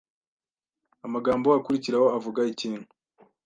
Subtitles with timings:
[1.05, 2.87] amagambo akurikiraho avuga ikintu